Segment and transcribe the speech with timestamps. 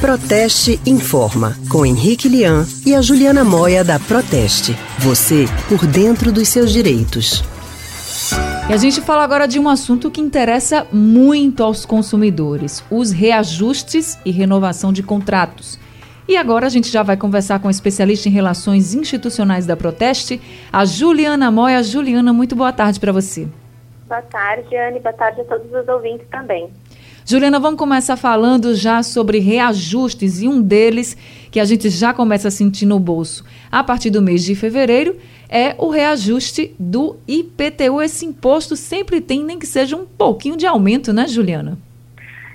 [0.00, 4.76] Proteste Informa, com Henrique Lian e a Juliana Moia da Proteste.
[4.98, 7.44] Você por dentro dos seus direitos.
[8.68, 14.18] E a gente fala agora de um assunto que interessa muito aos consumidores: os reajustes
[14.24, 15.78] e renovação de contratos.
[16.28, 20.40] E agora a gente já vai conversar com a especialista em relações institucionais da Proteste,
[20.72, 21.82] a Juliana Moia.
[21.82, 23.46] Juliana, muito boa tarde para você.
[24.08, 25.00] Boa tarde, Anne.
[25.00, 26.70] Boa tarde a todos os ouvintes também.
[27.24, 31.16] Juliana, vamos começar falando já sobre reajustes e um deles
[31.52, 35.16] que a gente já começa a sentir no bolso a partir do mês de fevereiro
[35.48, 38.02] é o reajuste do IPTU.
[38.02, 41.78] Esse imposto sempre tem, nem que seja um pouquinho de aumento, né, Juliana?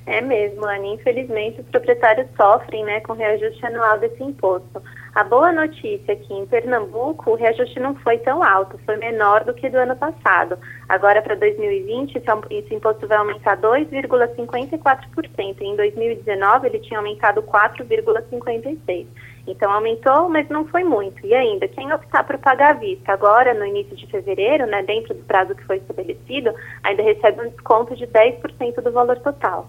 [0.06, 0.96] É mesmo, Anne.
[0.96, 4.82] Infelizmente, os proprietários sofrem né, com o reajuste anual desse imposto.
[5.18, 9.44] A boa notícia é que em Pernambuco o reajuste não foi tão alto, foi menor
[9.44, 10.60] do que do ano passado.
[10.88, 12.22] Agora, para 2020,
[12.52, 15.60] esse imposto vai aumentar 2,54%.
[15.60, 19.08] Em 2019, ele tinha aumentado 4,56%.
[19.48, 21.26] Então, aumentou, mas não foi muito.
[21.26, 25.16] E ainda, quem optar por pagar à vista agora, no início de fevereiro, né, dentro
[25.16, 29.68] do prazo que foi estabelecido, ainda recebe um desconto de 10% do valor total.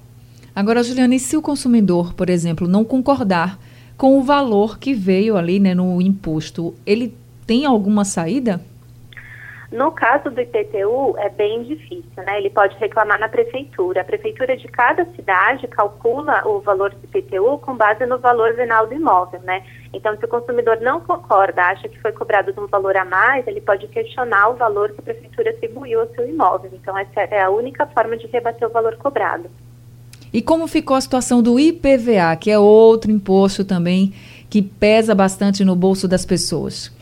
[0.54, 3.58] Agora, Juliana, e se o consumidor, por exemplo, não concordar
[3.98, 8.60] com o valor que veio ali né, no imposto, ele tem alguma saída?
[9.72, 12.38] No caso do IPTU, é bem difícil, né?
[12.38, 14.00] Ele pode reclamar na prefeitura.
[14.00, 18.86] A prefeitura de cada cidade calcula o valor do IPTU com base no valor venal
[18.86, 19.62] do imóvel, né?
[19.92, 23.46] Então, se o consumidor não concorda, acha que foi cobrado de um valor a mais,
[23.46, 26.70] ele pode questionar o valor que a prefeitura atribuiu ao seu imóvel.
[26.72, 29.50] Então, essa é a única forma de rebater o valor cobrado.
[30.32, 34.12] E como ficou a situação do IPVA, que é outro imposto também
[34.50, 36.92] que pesa bastante no bolso das pessoas?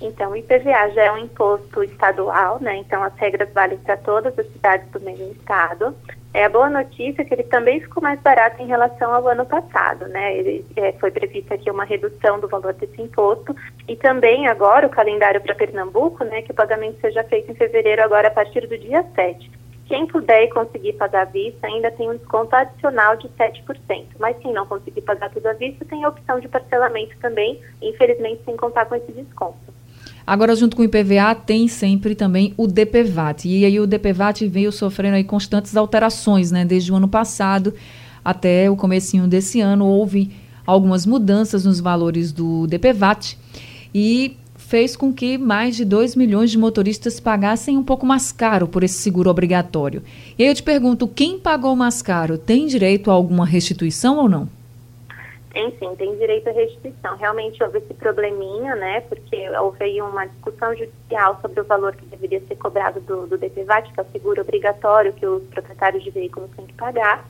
[0.00, 2.76] Então, o IPVA já é um imposto estadual, né?
[2.76, 5.94] Então, as regras valem para todas as cidades do mesmo estado.
[6.34, 10.06] É a boa notícia que ele também ficou mais barato em relação ao ano passado,
[10.08, 10.36] né?
[10.36, 13.56] Ele, é, foi prevista aqui uma redução do valor desse imposto
[13.88, 16.42] e também agora o calendário para Pernambuco, né?
[16.42, 19.50] Que o pagamento seja feito em fevereiro agora a partir do dia 7.
[19.86, 24.36] Quem puder e conseguir pagar à vista ainda tem um desconto adicional de 7%, mas
[24.38, 28.56] quem não conseguir pagar tudo à vista tem a opção de parcelamento também, infelizmente sem
[28.56, 29.76] contar com esse desconto.
[30.26, 33.46] Agora, junto com o IPVA, tem sempre também o DPVAT.
[33.46, 36.64] E aí o DPVAT veio sofrendo aí constantes alterações, né?
[36.64, 37.72] Desde o ano passado
[38.24, 40.32] até o comecinho desse ano, houve
[40.66, 43.38] algumas mudanças nos valores do DPVAT.
[43.94, 44.36] E
[44.66, 48.82] fez com que mais de 2 milhões de motoristas pagassem um pouco mais caro por
[48.82, 50.02] esse seguro obrigatório.
[50.36, 54.28] E aí eu te pergunto, quem pagou mais caro tem direito a alguma restituição ou
[54.28, 54.48] não?
[55.52, 57.16] Tem sim, tem direito à restituição.
[57.16, 59.00] Realmente houve esse probleminha, né?
[59.02, 63.92] Porque houve uma discussão judicial sobre o valor que deveria ser cobrado do, do DPVAT,
[63.92, 67.24] que é o seguro obrigatório que os proprietários de veículos têm que pagar.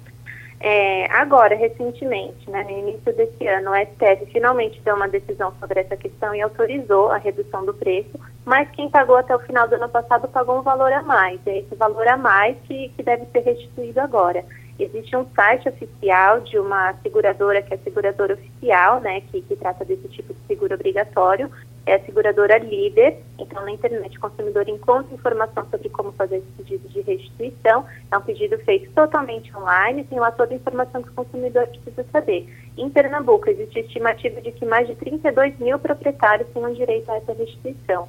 [0.59, 5.81] É, agora, recentemente, né, no início desse ano, o STF finalmente deu uma decisão sobre
[5.81, 9.75] essa questão e autorizou a redução do preço, mas quem pagou até o final do
[9.75, 11.41] ano passado pagou um valor a mais.
[11.47, 14.45] É esse valor a mais que, que deve ser restituído agora.
[14.79, 19.57] Existe um site oficial de uma seguradora, que é a seguradora oficial, né, que, que
[19.57, 21.51] trata desse tipo de seguro obrigatório,
[21.87, 23.19] é a seguradora líder.
[23.39, 27.87] Então, na internet, o consumidor encontra informação sobre como fazer esse pedido de restituição.
[28.11, 32.05] É um pedido feito totalmente online, tem lá toda a informação que o consumidor precisa
[32.11, 32.49] saber.
[32.77, 37.33] Em Pernambuco, existe estimativa de que mais de 32 mil proprietários tenham direito a essa
[37.33, 38.09] restituição.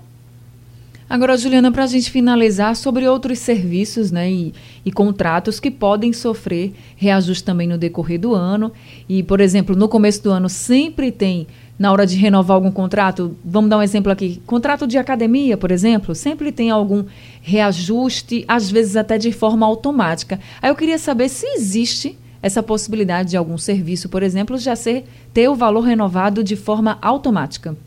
[1.10, 4.54] Agora, Juliana, para a gente finalizar, sobre outros serviços né, e,
[4.84, 8.74] e, contratos que podem sofrer reajuste também no decorrer do ano.
[9.08, 11.48] E, por exemplo, no começo do ano sempre tem,
[11.80, 15.72] na hora de renovar algum contrato, vamos dar um exemplo aqui, contrato de academia, por
[15.72, 17.06] exemplo, sempre tem algum
[17.42, 20.38] reajuste, às vezes até de forma automática.
[20.62, 25.06] Aí eu queria saber se existe essa possibilidade de algum serviço, por exemplo, já ser
[25.34, 27.78] ter o valor renovado de forma automática.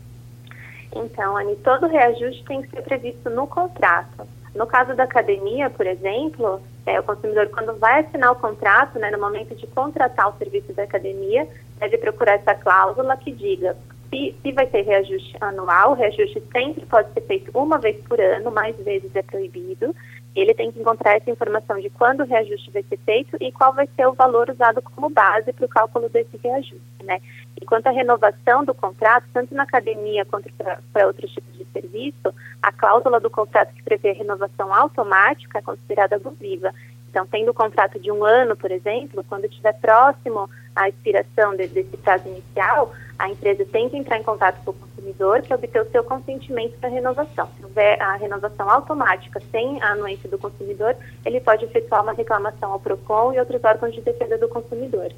[0.95, 4.27] Então, Anne, todo reajuste tem que ser previsto no contrato.
[4.53, 9.09] No caso da academia, por exemplo, é, o consumidor, quando vai assinar o contrato, né,
[9.09, 11.47] no momento de contratar o serviço da academia,
[11.79, 13.77] deve procurar essa cláusula que diga
[14.11, 18.19] se, se vai ter reajuste anual, o reajuste sempre pode ser feito uma vez por
[18.19, 19.95] ano, mais vezes é proibido.
[20.35, 23.73] Ele tem que encontrar essa informação de quando o reajuste vai ser feito e qual
[23.73, 27.19] vai ser o valor usado como base para o cálculo desse reajuste, né?
[27.61, 32.33] E quanto à renovação do contrato, tanto na academia quanto para outros tipos de serviço,
[32.61, 36.73] a cláusula do contrato que prevê a renovação automática é considerada abusiva.
[37.11, 41.67] Então, tendo o contrato de um ano, por exemplo, quando estiver próximo à expiração de,
[41.67, 45.81] desse prazo inicial, a empresa tem que entrar em contato com o consumidor para obter
[45.81, 47.49] o seu consentimento para a renovação.
[47.57, 52.71] Se houver a renovação automática sem a anuência do consumidor, ele pode efetuar uma reclamação
[52.71, 55.11] ao PROCON e outros órgãos de defesa do consumidor.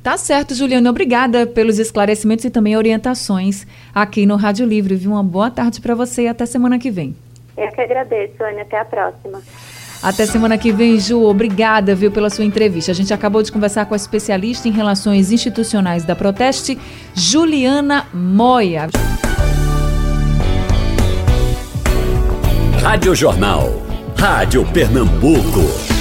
[0.00, 0.88] Tá certo, Juliana.
[0.88, 4.94] Obrigada pelos esclarecimentos e também orientações aqui no Rádio Livre.
[4.94, 5.10] Viu?
[5.10, 7.16] Uma boa tarde para você e até semana que vem.
[7.56, 8.62] Eu que agradeço, Ana.
[8.62, 9.42] Até a próxima.
[10.02, 11.22] Até semana que vem, Ju.
[11.24, 12.92] Obrigada, viu, pela sua entrevista.
[12.92, 16.78] A gente acabou de conversar com a especialista em relações institucionais da Proteste,
[17.14, 18.88] Juliana Moia.
[22.82, 23.82] Rádio Jornal.
[24.16, 25.95] Rádio Pernambuco.